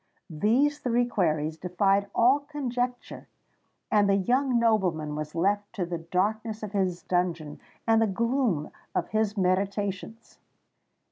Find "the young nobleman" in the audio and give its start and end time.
4.09-5.15